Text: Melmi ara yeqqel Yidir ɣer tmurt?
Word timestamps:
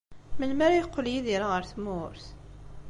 Melmi 0.39 0.61
ara 0.65 0.77
yeqqel 0.77 1.07
Yidir 1.13 1.41
ɣer 1.49 1.61
tmurt? 1.71 2.25